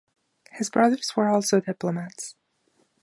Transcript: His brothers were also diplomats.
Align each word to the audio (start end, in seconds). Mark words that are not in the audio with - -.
His 0.53 0.71
brothers 0.71 1.15
were 1.15 1.29
also 1.29 1.59
diplomats. 1.59 2.33